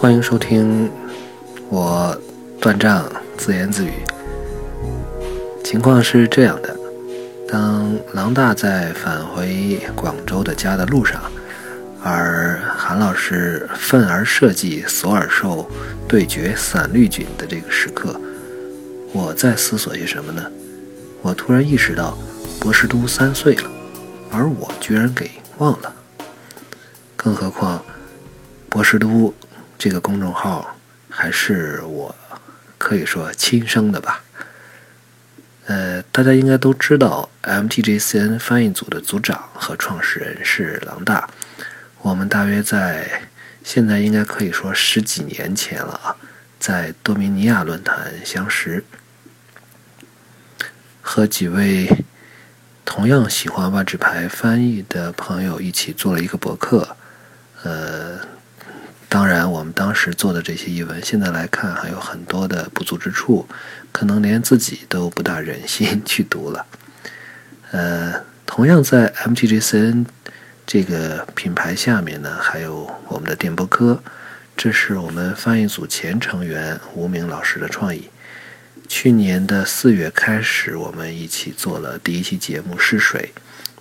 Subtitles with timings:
[0.00, 0.88] 欢迎收听
[1.68, 2.16] 我
[2.60, 3.90] 断账自言自语。
[5.64, 6.76] 情况是这样的：
[7.48, 11.20] 当狼大在返回广州的家的路上，
[12.00, 15.68] 而韩老师愤而设计索尔兽
[16.06, 18.20] 对决伞绿菌的这个时刻，
[19.12, 20.48] 我在思索些什么呢？
[21.22, 22.16] 我突然意识到，
[22.60, 23.70] 博士都三岁了，
[24.30, 25.28] 而我居然给
[25.58, 25.92] 忘了。
[27.16, 27.82] 更何况，
[28.68, 29.34] 博士都
[29.78, 30.76] 这个公众号
[31.08, 32.14] 还是我
[32.76, 34.24] 可以说亲生的吧。
[35.66, 41.28] 呃，大家应该都知道，MTGCN 翻译组的组长和创始人是狼大。
[42.00, 43.28] 我们大约在
[43.62, 46.16] 现在应该可以说十几年前了啊，
[46.58, 48.82] 在多米尼亚论坛相识，
[51.02, 52.04] 和几位
[52.84, 56.96] 同样喜欢万智牌翻译的朋友一起做了一个博客。
[57.62, 58.20] 呃，
[59.08, 63.48] 当然，我们当时做的这些译文，现在来看还有很多的不足之处，
[63.90, 66.66] 可能连自己都不大忍心去读了。
[67.72, 70.04] 呃，同样在 MTGCN
[70.66, 74.02] 这个品牌下面呢，还有我们的电波科，
[74.54, 78.10] 这是我们翻译组前成员吴明老师的创意。
[78.86, 83.32] 去年的四月开始，我们一起做了第一期节目《试水》。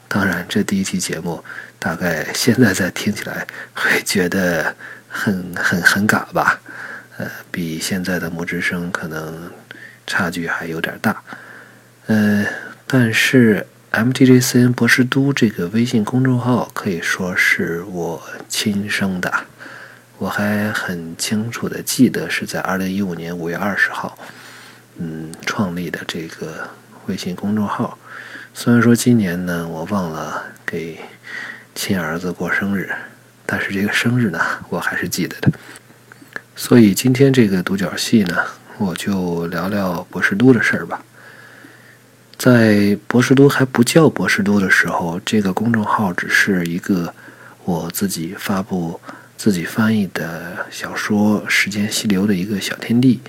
[0.08, 1.44] 当然，这第一期节目
[1.80, 4.74] 大概现在再听起来会觉得
[5.18, 6.60] 很很很嘎吧，
[7.18, 9.52] 呃，比现在的木之声可能
[10.06, 11.24] 差距还有点大，
[12.06, 12.46] 呃，
[12.86, 19.34] 但是 MTGCN 博士都这个微信公众号可以说是我亲生的，
[20.20, 24.16] 我还很清楚的记得是在二零一五年五月二十号，
[24.98, 26.70] 嗯，创立的这个
[27.08, 27.98] 微信公众号。
[28.54, 31.00] 虽然说今年呢，我忘了给
[31.74, 32.94] 亲儿子过生日，
[33.48, 35.52] 但是这个生日呢，我还是记得的。
[36.56, 38.36] 所以今天这个独角戏呢，
[38.78, 41.02] 我就聊聊博士都的事儿吧。
[42.38, 47.12] 在博士都还不叫博士都的时候，这个公众号只是一个
[47.64, 49.00] 我自己发布、
[49.36, 53.20] 自己翻译的小说《时间溪流》的一个小天地。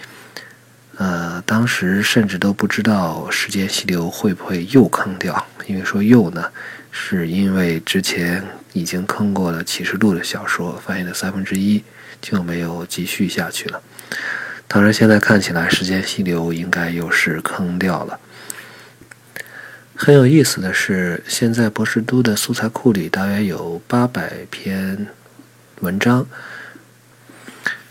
[0.96, 6.44] 呃，当时甚至都不知道时间溪流会不会又坑掉，因为说又呢，
[6.90, 11.82] 是因为之前已经坑过了启示录的小说翻译的三分之一
[12.20, 13.82] 就没有继续下去了。
[14.66, 18.20] 当然，现在看起来时间溪流应该又是坑掉了。
[19.94, 25.08] 很有意思的是，现在博士都的素材库里大约有八百篇
[25.80, 26.26] 文章。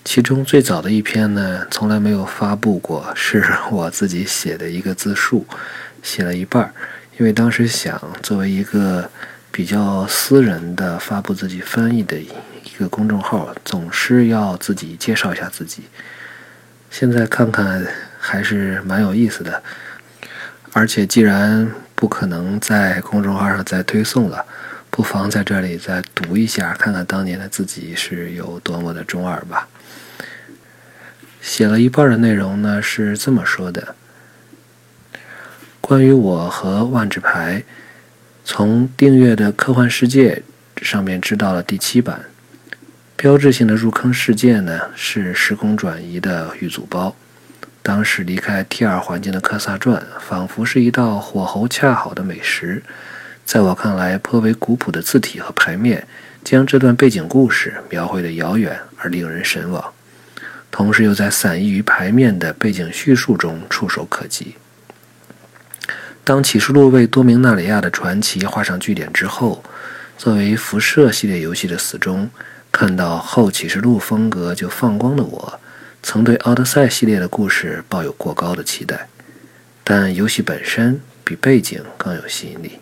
[0.06, 5.46] 其中最早的一篇呢，从来没有发布过，是我自己写的一个自述，
[6.02, 6.74] 写了一半儿。
[7.20, 9.10] 因为当时想，作为一个
[9.58, 12.30] 比较私人的发布自己翻译的一
[12.78, 15.82] 个公众号，总是要自己介绍一下自己。
[16.92, 17.84] 现在看看
[18.20, 19.64] 还是蛮有意思的，
[20.74, 24.46] 而且既然不可能在公众号上再推送了，
[24.92, 29.68] 不妨在这里再读一下，看看当年的自己是有多么的中二吧。
[31.42, 33.96] 写了一半的内容呢，是这么说的：
[35.82, 37.64] 关于我和万智牌，
[38.50, 40.42] 从订阅的科幻世界
[40.82, 42.22] 上面知道了第七版，
[43.18, 47.14] 标志性的入坑事件呢是时空转移的玉组包。
[47.84, 52.82] 当时离开 T 二环境的科萨传，仿佛是一道火候恰好的美食。
[53.44, 56.08] 在我看来，颇为古朴的字体和牌面，
[56.42, 59.84] 将这段背景故事描绘的遥远而令人神往。
[60.72, 64.56] 同时又在散溢于牌面的背景叙述中触手可及。
[66.28, 69.64] 当启示录为多明纳里亚的传奇画上句点之后，
[70.18, 72.30] 作为辐射系列游戏的死忠，
[72.70, 75.60] 看到后启示录风格就放光的我，
[76.04, 79.08] 曾对奥德赛系列的故事抱有过高的期待。
[79.86, 82.74] 但游戏本身比背景更有吸引力。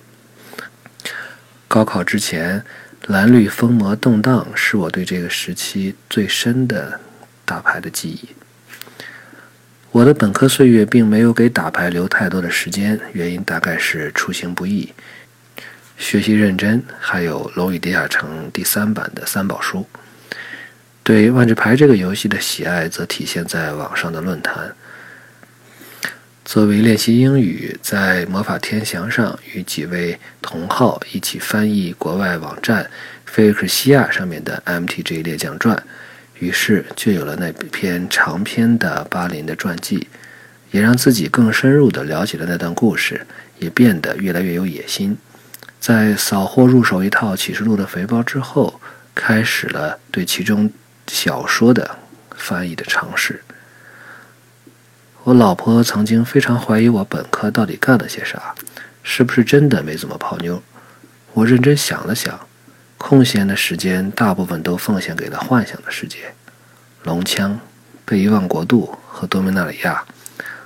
[1.68, 2.66] 高考之前，
[3.06, 7.00] 蓝绿疯魔动荡是我对这个时期最深的。
[7.46, 8.30] 打牌的记忆。
[9.96, 14.92] 我的本科岁月并没有给打牌留太多的时间，原因大概是出行不易、
[15.98, 19.88] 学习认真，还有《龙与地下城》第三版的三宝书。
[21.02, 24.76] 对万智牌这个游戏的喜爱，则体现在网上的论坛。
[26.44, 32.84] 作为练习英语，在魔法天翔上与几位同好一起翻译国外网站
[33.26, 35.82] 《菲克西亚》上面的 MTG 列将传。
[36.40, 40.08] 于是就有了那篇长篇的巴林的传记，
[40.72, 43.26] 也让自己更深入地了解了那段故事，
[43.60, 45.18] 也变得越来越有野心。
[45.80, 48.82] 在扫货入手一套启示录的肥包之后，
[49.14, 50.70] 开始了对其中
[51.08, 51.98] 小说的
[52.36, 53.42] 翻译的尝试。
[55.24, 58.54] 我老婆曾经非常怀疑我本科到底干了些啥，
[59.04, 60.62] 是不是真的没怎么泡妞？
[61.34, 62.45] 我认真想了想，
[63.08, 66.34] 空闲的时间大部分都奉献给了幻想的世界，
[67.04, 67.60] 龙枪、
[68.04, 70.04] 被遗忘国度和多米纳里亚。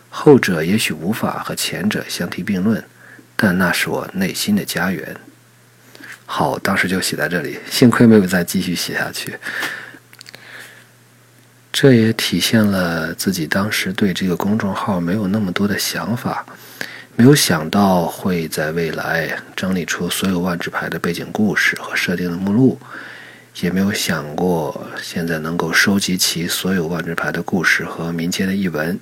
[0.10, 2.82] 后者也许无法和前者相提并论，
[3.36, 5.14] 但那是我内心的家园。
[6.26, 9.38] 好，当时就写在这里，幸亏没有再继续写下去。
[11.74, 16.46] 这也体现了自己当时对这个公众号没有那么多的想法，
[17.20, 22.80] 没有想到会在未来整理出所有万智牌的背景故事和设定的目录，
[23.60, 28.98] 也没有想过现在能够收集齐所有万智牌的故事和民间的译文，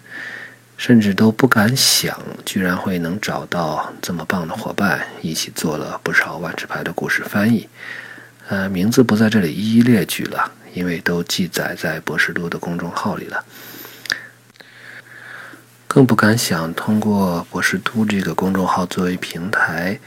[0.78, 7.70] 甚至都不敢想，居然会能找到这么棒的伙伴，一起做了不少万智牌的故事翻译。
[8.48, 10.54] 呃，名字不在这里一一列举了。
[10.74, 13.44] 因为都记载在博士都的公众号里了，
[15.98, 20.00] 更不敢想通过博士都这个公众号作为平台，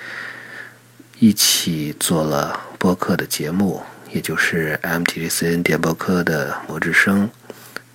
[1.19, 3.83] 一起做了播客的节目，
[4.13, 7.29] 也就是 MTGCN 电播客的魔之声，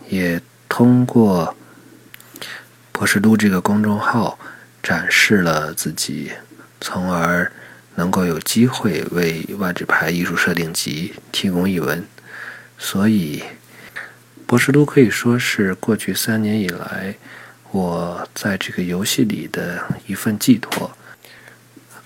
[0.09, 1.55] 也通过
[2.91, 4.37] 博士都这个公众号
[4.83, 6.33] 展示了自己，
[6.81, 7.49] 从而
[7.95, 12.05] 能够有机会为万智牌艺术设定集提供译文。
[12.77, 13.41] 所以，
[14.45, 17.15] 博士都可以说是过去三年以来
[17.75, 20.89] 我在这个游戏里的一份寄托，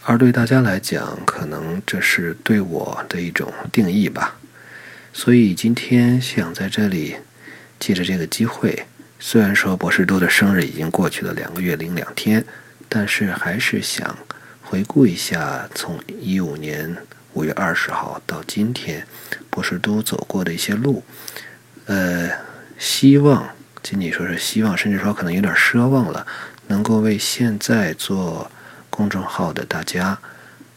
[0.04, 4.40] 而对大家来讲，可能这是对我的一种定义吧。
[5.14, 7.18] 所以今天想在这里
[7.80, 8.88] 借着这个机会，
[9.20, 12.44] 虽然说博士都的生日已经过去了两个月零两天，
[12.88, 14.18] 但是还是想
[14.64, 16.98] 回顾一下从一五年。
[17.34, 19.06] 五月二十号到今天，
[19.52, 21.04] 博士都走过的一些路，
[21.86, 22.28] 呃，
[22.80, 23.48] 希望
[23.82, 26.26] 仅仅说是希望，甚至说可能有点奢望了，
[26.68, 28.52] 能够为现在做
[28.90, 30.18] 公众号的大家，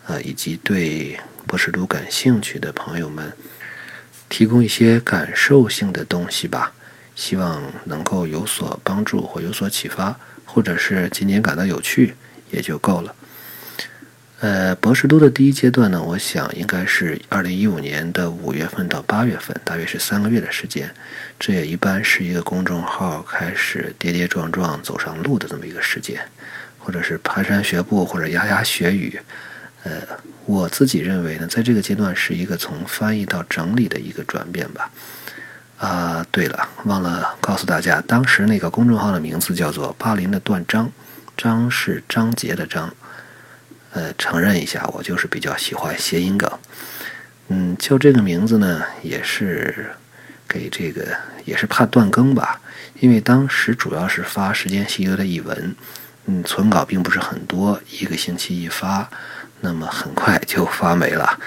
[0.06, 3.32] 呃，以及对博士都感兴趣的朋友们，
[4.28, 6.72] 提供一些感受性的东西吧。
[7.14, 12.14] 希望能够有所帮助或有所启发，或者是仅仅感到有趣
[12.50, 13.14] 也就够了。
[14.42, 20.92] 呃，博士都的第一阶段呢，我想应该是二零一五年的五月份到八月份，大约是三个月的时间。
[21.38, 26.20] 这也一般是一个公众号开始跌跌撞撞走上路的这么一个时间，
[26.76, 29.16] 或者是蹒跚学步，或者牙牙学语。
[29.84, 30.02] 呃，
[30.44, 34.90] 我自己认为呢，在这个阶段是一个从翻译到整理的一个转变吧。
[35.78, 40.90] 啊，对了，忘了告诉大家，当时那个公众号的名字叫做“巴林的断章”，
[41.38, 42.92] 章是章节的章。
[43.92, 46.50] 呃，承认一下，我就是比较喜欢谐音梗。
[47.48, 49.90] 嗯，就这个名字呢，也是
[50.48, 52.60] 给这个也是怕断更吧，
[53.00, 55.76] 因为当时主要是发时间西游的译文，
[56.24, 59.10] 嗯，存稿并不是很多，一个星期一发，
[59.60, 61.38] 那么很快就发没了。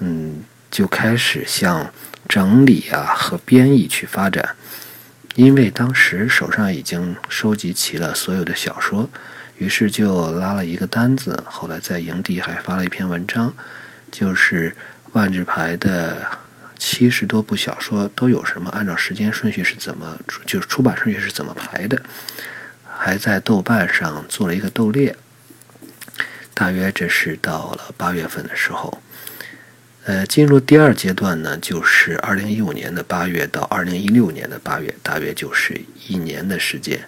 [0.00, 1.90] 嗯，就开始向
[2.28, 4.56] 整理啊和编译去发展，
[5.36, 9.08] 因为当时手上已经收集齐了所有的小说。
[9.58, 13.52] 于是就拉了一个单子，后来在营地还发了一篇文章，
[14.10, 14.74] 就是
[15.12, 16.26] 万智牌的
[16.78, 22.00] 七十多部小说都有什么，按照时间顺序是怎么，就是出版顺序是怎么排的，
[22.86, 25.16] 还在豆瓣上做了一个豆列。
[26.54, 29.02] 大约这是到了八月份的时候，
[30.04, 37.00] 呃，进入第二阶段呢，就是二零一五年的八月到二零一六年的八月，大约就是一年的时间。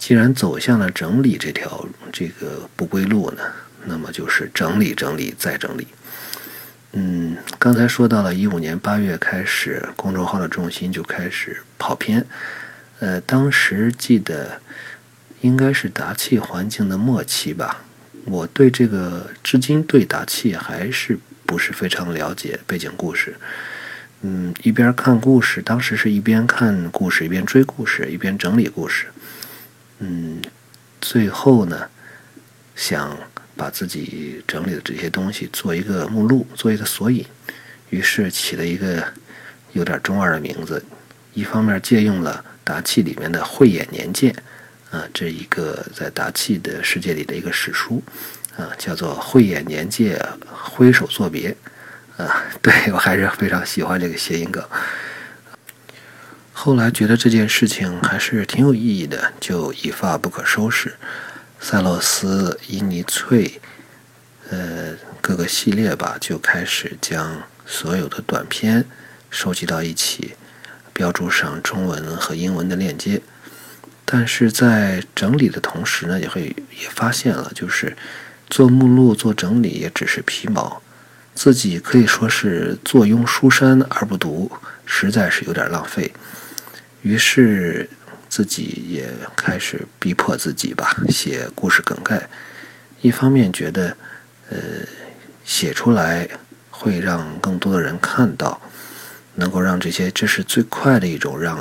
[0.00, 3.42] 既然走向了整理这条这个不归路呢，
[3.84, 5.86] 那么就是整理整理再整理。
[6.92, 12.26] 嗯，刚才说到了一五年八月开始，公众号的重心就开始跑偏。
[13.00, 14.62] 呃，当时记得
[15.42, 17.84] 应该是达契环境的末期吧。
[18.24, 23.36] 我对这个至今对达契还是不是非常了解背景故事。
[24.22, 29.06] 嗯，一边看故事，当时是一边看故事一边追故事一边整理故事。
[30.00, 30.40] 嗯，
[31.00, 31.88] 最后呢，
[32.74, 33.16] 想
[33.54, 37.24] 把自己整理的这些东西做一个目录，做一个索引，
[37.90, 39.04] 于是起了一个
[39.72, 40.82] 有点中二的名字。
[41.34, 44.34] 一方面借用了达契里面的《慧眼年鉴》，
[44.96, 48.02] 啊，这一个在达契的世界里的一个史书，
[48.56, 50.18] 啊，叫做《慧眼年鉴》，
[50.50, 51.54] 挥手作别，
[52.16, 54.64] 啊，对我还是非常喜欢这个谐音梗。
[56.62, 60.92] 后来觉得这件事情还是挺有意义的，就一发不可收拾。
[61.58, 63.58] 塞洛斯、伊尼翠，
[64.50, 68.84] 呃，各个系列吧，就开始将所有的短片
[69.30, 70.34] 收集到一起，
[70.92, 73.22] 标注上中文和英文的链接。
[74.04, 77.96] 但是在整理的同时呢，也会也发现了，就是
[78.50, 80.82] 做目录、做整理也只是皮毛，
[81.34, 84.52] 自己可以说是坐拥书山而不读，
[84.84, 86.12] 实在是有点浪费。
[87.02, 87.88] 于是
[88.28, 92.28] 自己也开始逼迫自己吧，写故事梗概。
[93.00, 93.96] 一方面觉得，
[94.50, 94.58] 呃，
[95.44, 96.28] 写出来
[96.70, 98.60] 会让更多的人看到，
[99.34, 101.58] 能够让这些，这是最快的一种让。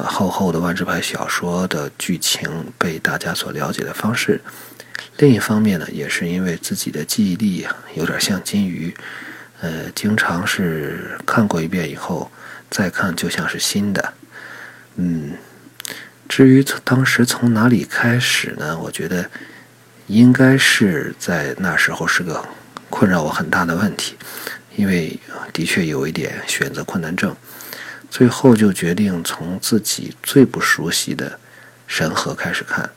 [0.00, 2.48] 厚厚的万智牌小说的剧情
[2.78, 4.40] 被大家所了解的方式。
[5.16, 8.94] 另一方面呢，也是因为自己的记忆力有点像金鱼，
[9.60, 12.30] 呃，经常是看过一遍以后
[12.70, 14.14] 再看就像是新的。
[15.00, 15.32] 嗯，
[16.28, 18.76] 至于从当时从哪里开始呢？
[18.76, 19.30] 我觉得
[20.08, 22.44] 应该是在那时候是个
[22.90, 24.16] 困扰我很大的问题，
[24.74, 25.16] 因为
[25.52, 27.34] 的确有一点选择困难症。
[28.10, 31.38] 最后就决定从自己最不熟悉的
[31.86, 32.90] 神河开始看。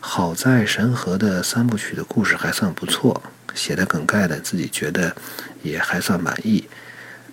[0.00, 3.22] 好在神河的三部曲的故事还算不错，
[3.54, 5.14] 写的梗概的自己觉得
[5.62, 6.68] 也还算满意。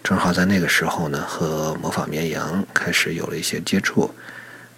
[0.03, 4.13] 正好在那个时候呢，和模仿绵羊开始有了一些接触，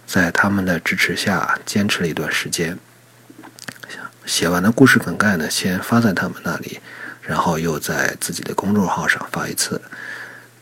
[0.06, 2.78] 在他们的支持下，坚持了一段时间。
[4.24, 6.80] 写完的故事梗概呢，先发在他们那里，
[7.22, 9.80] 然后又在自己的公众号上发一次。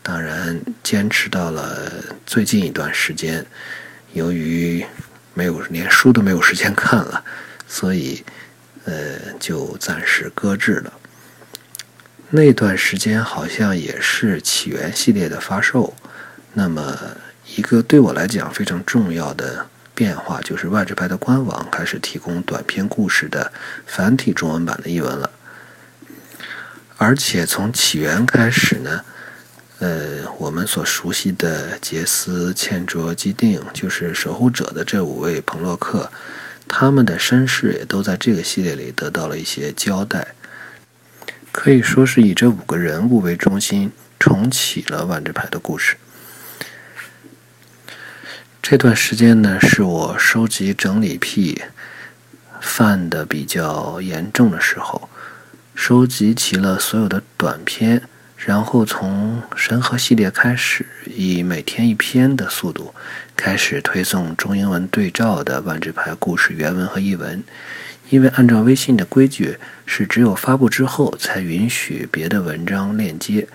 [0.03, 1.93] 当然，坚持到了
[2.25, 3.45] 最近一段时间，
[4.15, 4.85] 由于
[5.35, 7.23] 没有连书都没有时间看了，
[7.67, 8.25] 所以
[8.85, 10.93] 呃就暂时搁置了。
[12.37, 15.95] 那段时间好像也是起源系列的发售，
[16.55, 16.99] 那么
[17.55, 19.65] 一个对我来讲非常重要的
[19.95, 23.53] 变化就是万智牌的官网开始提供短篇故事的
[23.87, 25.31] 繁体中文版的译文了，
[26.97, 29.01] 而且从起源开始呢。
[29.79, 36.11] 呃，我们所熟悉的杰斯、茜卓、基定，就是守护者的这五位彭洛克，
[36.67, 40.35] 他们的身世也都在这个系列里得到了一些交代。
[41.55, 45.97] 可以说是以这五个人物为中心，重启了万智牌的故事。
[48.61, 51.63] 这段时间呢，是我收集整理癖
[52.61, 55.09] 犯的比较严重的时候，
[55.77, 58.03] 收集齐了所有的短篇。
[58.37, 62.93] 然后从神河系列开始，以每天一篇的速度
[63.37, 67.43] 开始推送中英文对照的万智牌故事原文和译文。
[68.11, 69.57] 因为按照微信的规矩，
[69.87, 73.47] 是只有发布之后才允许别的文章链接，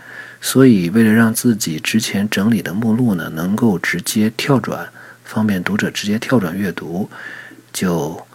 [0.41, 4.89] 所以为了让自己之前整理的目录呢能够直接跳转，
[5.23, 7.09] 方便读者直接跳转阅读，
[7.71, 8.25] 就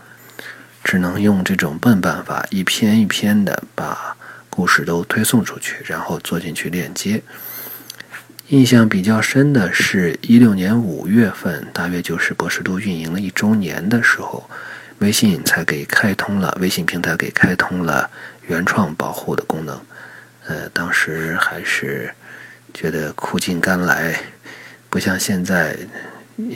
[0.82, 4.16] 只能用这种笨办法，一篇一篇的把。
[4.56, 7.20] 故事都推送出去，然后做进去链接。
[8.50, 14.48] 印象比较深的是一六年五月份，大约就是博士都运营了一周年的时候，
[15.04, 18.08] 微信才给开通了微信平台给开通了
[18.46, 19.78] 原创保护的功能。
[20.46, 22.10] 呃，当时还是
[22.72, 24.18] 觉得苦尽甘来，
[24.88, 25.76] 不像现在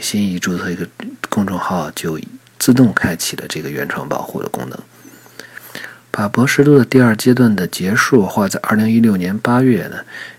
[0.00, 0.88] 新一注册一个
[1.28, 2.18] 公众号就
[2.58, 4.78] 自动开启了这个原创保护的功能。
[6.10, 9.98] 把博士路的第二阶段的结束画在二零一六年八月呢，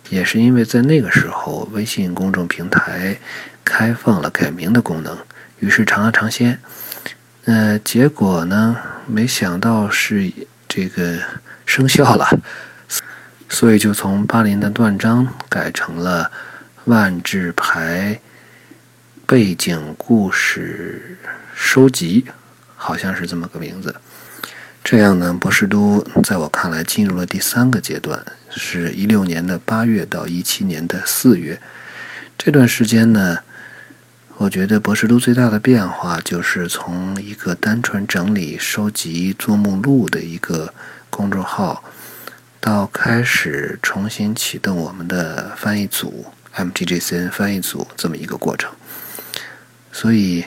[0.10, 3.20] 也是因为在那个时候，微信公众平台
[3.64, 5.16] 开放了改名的功能，
[5.60, 6.60] 于是尝了尝鲜。
[7.46, 8.76] 呃，结果呢，
[9.08, 10.32] 没想到是
[10.68, 11.18] 这个
[11.66, 12.28] 生效了，
[13.50, 16.30] 所以就从巴林的断章改成了
[16.86, 18.20] 万智牌
[19.26, 21.18] 背景故事
[21.56, 22.26] 收集，
[22.76, 23.96] 好像是这么个名字。
[24.84, 31.60] 这样呢，博士都在我看来进入了第三个阶段，是一六年的八月到一七年的四月。
[32.38, 33.38] 这段时间呢，
[34.40, 40.74] 我觉得博士都最大的变化就是从一个单纯整理、收集、做目录的一个
[41.10, 41.84] 公众号，
[42.62, 48.72] 到开始重新启动我们的翻译组 MTGCN 翻译组这么一个过程。
[49.92, 50.46] 所以，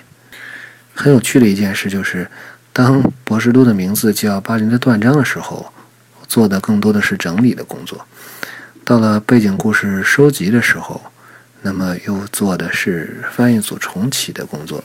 [0.95, 2.27] 很有趣的一件事就是。
[2.73, 5.71] 当博士都的名字叫巴林的断章的时候，
[6.27, 7.99] 做的更多的是整理的工作；
[8.83, 11.12] 到了背景故事收集的时候，
[11.63, 14.85] 那么又做的是翻译组重启的工作。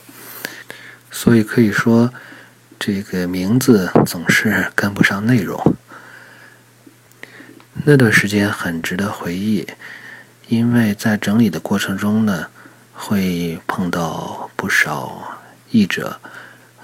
[1.10, 2.12] 所以可以说，
[2.78, 5.76] 这个名字总是跟不上内容。
[7.84, 9.66] 那段时间很值得回忆，
[10.48, 12.46] 因为在整理的过程中呢，
[12.92, 16.20] 会碰到不少译者。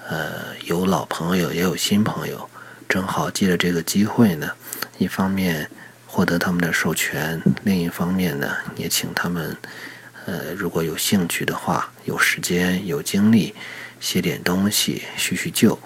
[0.09, 2.49] 呃，有老朋友，也有新朋友，
[2.89, 4.51] 正好借着这个机会呢，
[4.99, 5.71] 一方面
[6.15, 9.57] 获得他们的授权，另一方面呢，也请他们
[10.27, 13.53] 呃，如果有兴趣的话，有时间有精力，
[13.99, 15.77] 写点东西叙叙旧。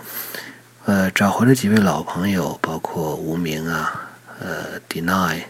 [0.85, 5.44] 呃，找回了几位老朋友，包括无名啊，呃，Deny、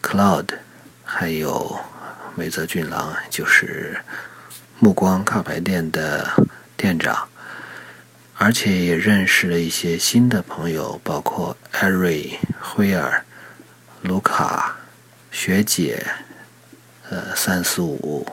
[0.00, 0.46] Cloud，
[1.04, 1.78] 还有
[2.34, 4.00] 梅泽俊郎，就是
[4.78, 6.26] 目光卡牌店的
[6.74, 7.28] 店长。
[8.36, 13.22] 而且也认识了一些新的朋友，包括艾瑞、辉尔、
[14.02, 14.76] 卢卡、
[15.30, 16.06] 学姐。
[17.12, 18.24] 呃，三四五，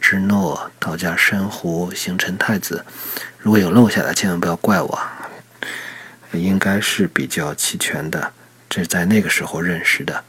[0.00, 2.82] 芝诺，道家深湖，星辰太子，
[3.38, 4.98] 如果有漏下来，千万不要怪我，
[6.32, 8.32] 应该是比较齐全的。
[8.70, 10.24] 这是在那个时候认识的。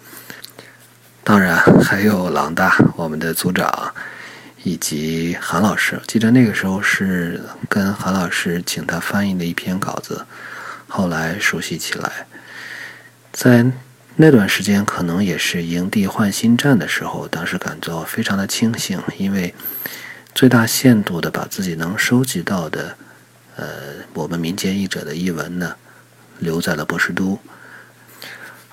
[1.23, 3.95] 当然还有郎大，我们的组长，
[4.63, 5.97] 以及韩老师。
[6.05, 10.25] 记得那个时候是跟韩老师请他翻译的一篇稿子，
[10.89, 12.27] 后来熟悉起来，
[13.31, 13.65] 在。
[14.17, 19.53] 那段时间可能也是营地换新站的时候，当时感到非常的庆幸，因为
[20.33, 22.95] 最大限度的把自己能收集到的，
[23.57, 23.67] 呃，
[24.13, 25.75] 我们民间译者的译文呢，
[26.39, 27.37] 留在了波士都，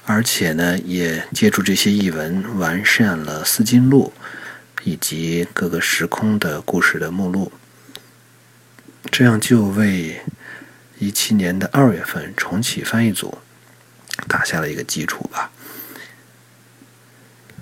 [0.05, 4.13] 而且呢，也借助这些译文完善了四金录
[4.85, 7.51] 以及各个时空的故事的目录，
[9.11, 10.21] 这样就为
[11.01, 13.39] 一七年的二月份重启翻译组。
[14.28, 15.50] 打下了一个基础吧。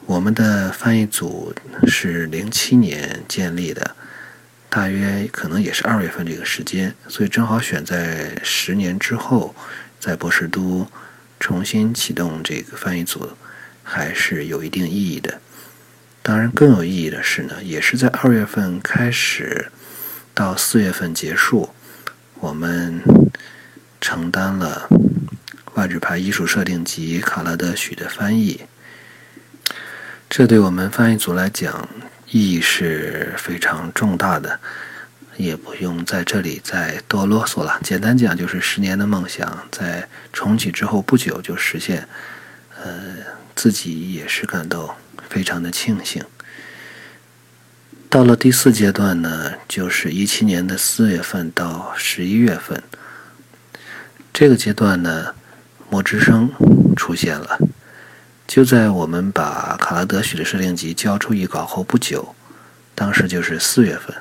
[0.07, 1.55] 我们的翻译组
[1.87, 3.95] 是零七年建立的，
[4.69, 9.55] 大约可能也是二月份这个时间，所以正好选在十年之后，
[10.01, 10.89] 在波士都
[11.39, 13.37] 重新启动这个翻译组，
[13.85, 15.41] 还是有一定意义的。
[16.23, 19.71] 当然，更有意义的是呢，也是在二月份开始
[20.35, 21.71] 到四月份结束，
[22.41, 23.01] 我们
[24.01, 24.89] 承担了。
[25.81, 28.61] 画纸牌艺术设定集卡拉德许的翻译，
[30.29, 31.89] 这对我们翻译组来讲
[32.29, 34.61] 意义是非常重大的，
[35.39, 37.81] 也不用在这里再多啰嗦了。
[37.83, 42.07] 简单讲，就是十年的梦想在重启之后不久就实现，
[42.79, 43.17] 呃，
[43.57, 44.99] 自己也是感到
[45.31, 46.23] 非常的庆幸。
[48.11, 52.83] 到了第四阶段呢，就是一七年的四月份到十一月份，
[54.31, 55.35] 这个阶段呢。
[55.91, 56.49] 莫之声
[56.95, 57.59] 出现了，
[58.47, 62.33] 就在我们把卡拉德许的设定集交出一稿后不久，
[62.95, 64.15] 当时就是四月份，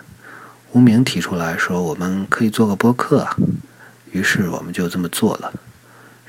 [0.71, 3.29] 无名提出来说我们可以做个播客，
[4.11, 5.53] 于是我们就这么做了，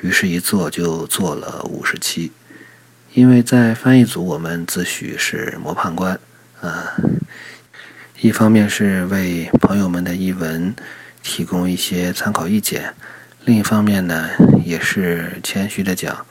[0.02, 2.32] 于是一做就做了五十期，
[3.14, 6.20] 因为在翻译组我们自诩是模判官，
[6.60, 6.92] 啊，
[8.20, 10.74] 一方面是为朋友们的译文
[11.22, 12.94] 提供一些参考意见。
[13.46, 14.28] 另一方面呢，
[14.64, 16.26] 也是谦虚的讲，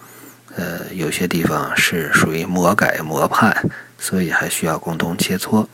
[0.55, 5.67] 呃，有些地方是属于魔改魔判，所以还需要共同切磋。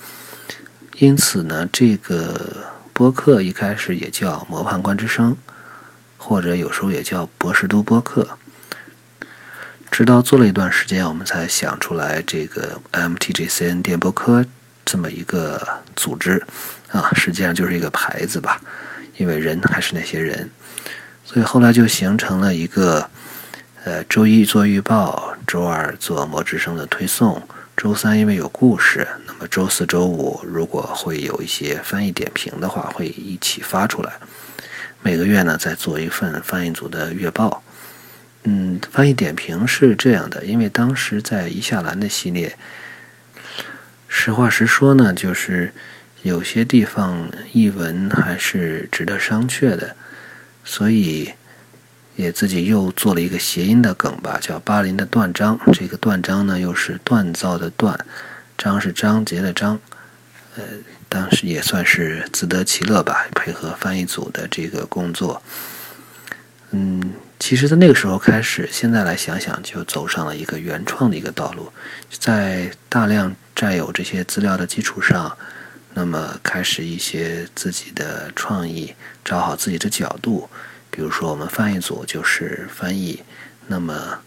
[0.97, 5.33] 因此呢，这个播客一开始也叫《魔判官之声》，
[6.17, 8.27] 或者有时候也叫《博士都播客》。
[9.91, 14.45] 直到做了一段时间，我们才想出来这个 MTGCN 电播科
[14.85, 15.61] 这么一个
[15.95, 16.41] 组织
[16.91, 18.59] 啊，实际上就是一个牌子吧，
[19.17, 20.49] 因为人还是那些人。
[21.25, 23.09] 所以后来就形成了一个，
[23.83, 27.41] 呃，周一做预报，周二做魔之声的推送，
[27.75, 34.13] 周三因为有故事，那么周四周五如果会有一些翻译点评的话，会一起发出来。
[35.01, 37.63] 每个月呢，再做一份翻译组的月报。
[38.43, 42.55] 嗯，翻译点评是这样的，因为当时在伊夏兰的系列，
[44.07, 45.73] 实话实说呢，就是
[46.21, 49.95] 有些地方译文还是值得商榷的。
[50.65, 51.31] 所以，
[52.15, 55.59] 也自己又做了一个谐音的梗吧，叫巴林的断章。
[55.71, 57.95] 这个断章呢，又是锻造的锻，
[58.57, 59.79] 章是章节的章。
[60.55, 60.63] 呃，
[61.07, 65.41] 当时也算是自得其乐吧，配合翻译组的这个工作。
[66.71, 71.71] 嗯，其实，在那个时候开始，现在来想想，就走上了一个原创的一个道路，
[72.09, 75.37] 在大量占有这些资料的基础上。
[75.97, 80.49] 那么开始一些自己的创意，找好自己的角度。
[80.91, 83.23] 比如说，我们翻译组就是翻译。
[83.67, 84.19] 那么，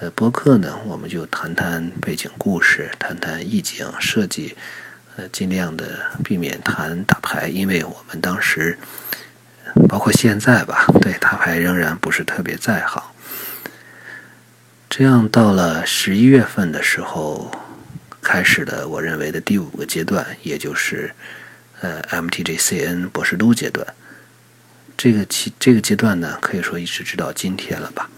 [0.00, 4.56] 呃，播客呢，我们就谈谈背景故事，谈谈意境设计，
[5.16, 8.78] 呃，尽量的避免谈打牌，因为我们当时，
[9.86, 13.02] 包括现在吧， 对打牌仍然不是特别在行。
[14.88, 17.50] 这样到了十一月份的时候。
[18.24, 21.12] 开始的我认为的第五个阶段，也就是
[21.80, 23.86] 呃 MTGCN 博士都阶段。
[24.96, 28.08] 这个期这个阶段呢，可以说一直直到今天了吧。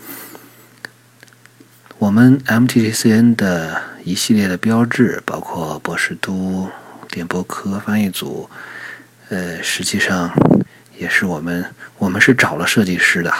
[1.98, 6.70] 我们 MTGCN 的一系列的标志，包括博士都、
[7.08, 8.48] 电波科翻译组，
[9.30, 10.30] 呃，实际上
[10.96, 11.64] 也是我们
[11.96, 13.32] 我们是找了设计师的，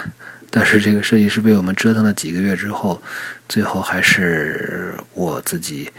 [0.51, 3.01] 但是这个设计师被我们折腾了几个月之后，
[3.47, 5.93] 最后还是我自己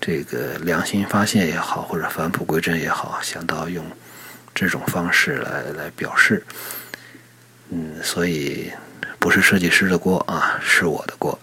[0.00, 3.84] 这个良心发现也好，或者返璞归真也好，想到用
[4.54, 6.42] 这种方式来来表示。
[7.68, 8.72] 嗯，所以
[9.18, 11.38] 不是设计师的锅啊，是我的锅。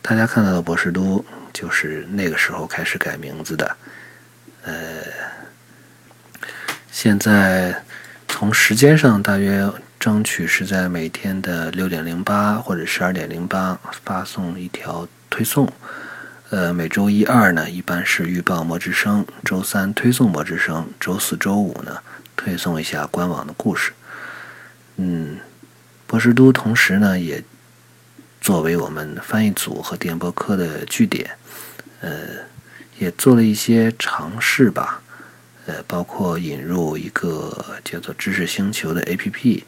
[0.00, 3.76] 大家看到的博士都就是那个时候开始改名字的。
[4.62, 5.02] 呃，
[6.90, 7.80] 现在
[8.26, 15.70] 从时间上大约争取是在每天的六点零八或者十二点零八发送一条推送。
[16.50, 21.98] 呃，每周一二呢，一般是预报魔之声；周三推送魔之声；周四周五呢，
[22.36, 23.92] 推送一下官网的故事。
[24.96, 25.36] 嗯，
[26.06, 27.44] 博士都同时呢也
[28.40, 31.30] 作为我们翻译组和电波科的据点，
[32.00, 32.10] 呃，
[32.98, 35.02] 也做了一些尝试吧，
[35.66, 39.64] 呃，包括引入一个叫做“知识星球”的 APP，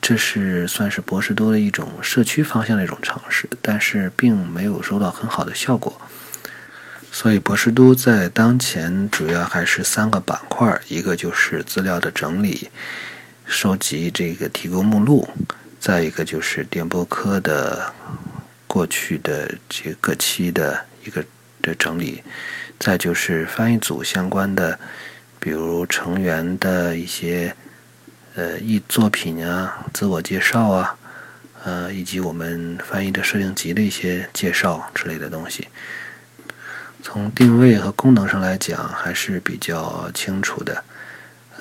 [0.00, 6.00] 这是算是博士都的一种社区方向的一种尝试，但是并没有收到很好的效果，
[7.12, 12.70] 所以博士都在当前主要还是三个板块，一个就是资料的整理。
[13.44, 15.26] 收集这个提供目录，
[15.80, 17.92] 再一个就是电波科的
[18.66, 21.24] 过去的这个期的一个
[21.62, 22.22] 的整理，
[22.78, 24.78] 再就是翻译组相关的，
[25.40, 27.54] 比如成员的一些
[28.34, 30.96] 呃译作品啊、自我介绍啊，
[31.64, 35.68] 呃以及我们翻译的设定集的一些介绍之类的东西。
[37.02, 40.84] 从定位和功能上来讲，还是比较清楚的。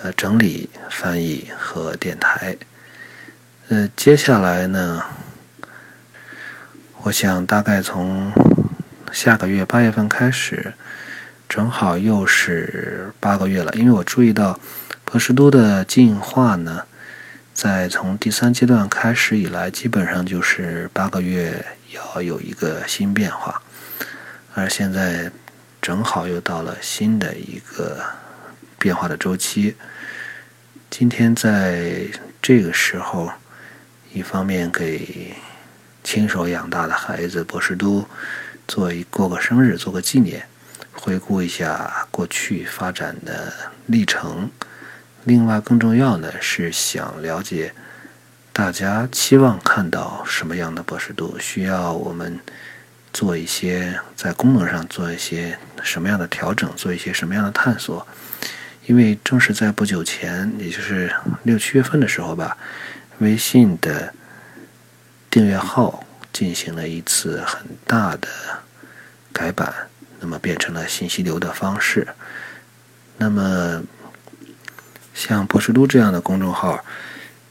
[0.04, 2.56] 呃，整理、翻译和电台。
[3.70, 5.04] 呃，接下来呢，
[7.02, 8.32] 我想大概从
[9.12, 10.74] 下个月八月份开始，
[11.50, 13.74] 正好又是八个月了。
[13.74, 14.60] 因为我注意到，
[15.10, 16.84] 博士都的进化呢，
[17.54, 23.62] 在从第三阶段开始以来，基本上就是八个月要有一个新变化，
[24.54, 25.32] 而现在
[25.82, 28.04] 正好又到了新的一个。
[28.80, 29.76] 变化的周期。
[30.92, 32.08] 今天在
[32.40, 33.32] 这个时候，
[34.14, 35.34] 一方面给
[36.04, 38.08] 亲手养大的孩子博士都
[38.68, 40.48] 做一过个生日，做个纪念，
[40.94, 43.52] 回顾一下过去发展的
[43.88, 44.48] 历程。
[45.26, 47.74] 另外，更重要的是想了解
[48.54, 52.40] 大家期望看到什么样的博士度，需要我们
[53.12, 58.08] 做一些在功能上做一些什么样的调整，做一些什么样的探索。
[58.86, 62.58] 因为正是在不久前，也就是六七月份的时候吧，
[63.18, 64.14] 微信的
[65.30, 68.30] 订阅号进行了一次很大的
[69.34, 69.74] 改版，
[70.22, 72.08] 那么变成了信息流的方式。
[73.18, 73.84] 那么，
[75.18, 76.86] 像博士都这样的公众号，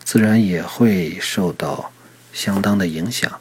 [0.05, 1.91] 自然也会受到
[2.33, 3.41] 相当的影响。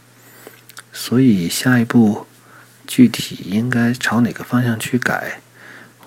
[0.92, 2.26] 所以，下一步
[2.88, 5.40] 具体应该朝哪个方向去改？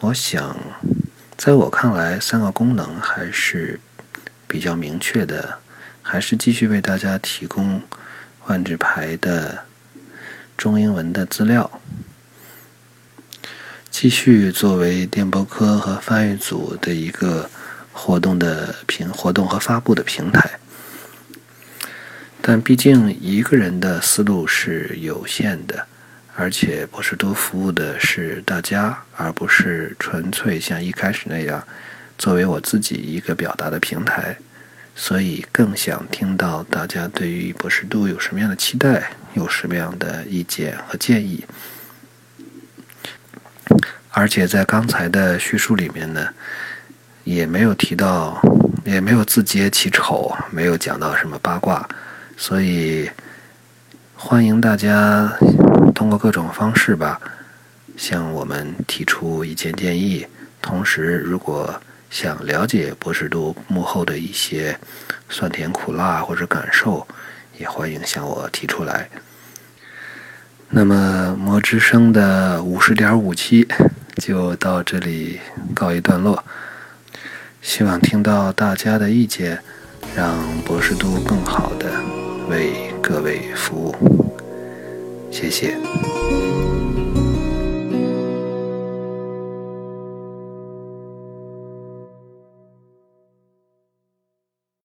[0.00, 0.56] 我想。
[1.36, 3.78] 在我看来，三个功能还是
[4.48, 5.60] 比较明确的，
[6.02, 7.80] 还是继续为大家提供
[8.46, 9.60] 万智牌的
[10.56, 11.80] 中英文的资料，
[13.88, 17.48] 继续作为电波科和翻译组的一个
[17.98, 20.48] 活动的平活动和发布的平台。
[22.40, 25.86] 但毕竟一个人的思路是有限的。
[26.40, 31.60] 而且博士都服务的是大家，而不是纯粹像一开始那样
[32.16, 34.36] 作为我自己一个表达的平台，
[34.94, 41.44] 所以更想听到大家对于博士都有什么样的期待，有什么样的意见和建议。
[44.10, 46.28] 而且在刚才的叙述里面呢，
[47.28, 48.40] 也没有提到，
[48.86, 51.86] 也没有自揭其丑，没有讲到什么八卦，
[52.38, 53.10] 所以
[54.14, 55.30] 欢迎大家。
[55.94, 57.20] 通过各种方式吧，
[57.98, 60.26] 向我们提出意见建议。
[60.62, 64.78] 同时，如果想了解博士都幕后的一些
[65.28, 67.06] 酸甜苦辣或者感受，
[67.58, 69.06] 也欢迎向我提出来。
[70.70, 73.68] 那么，魔之声的五十点五期
[74.16, 75.38] 就到这里
[75.74, 76.42] 告一段落。
[77.60, 79.58] 希望听到大家的意见，
[80.16, 81.90] 让博士都更好的
[82.48, 84.34] 为各位服务。
[85.30, 85.76] 谢谢。